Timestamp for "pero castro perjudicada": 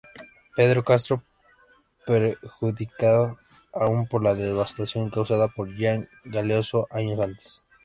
0.55-3.37